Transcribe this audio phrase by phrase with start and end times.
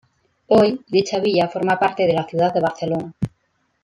[0.47, 3.13] Hoy, dicha villa forma parte de la ciudad de Barcelona.